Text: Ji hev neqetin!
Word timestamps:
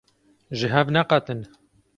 Ji 0.57 0.67
hev 0.73 0.87
neqetin! 0.93 1.41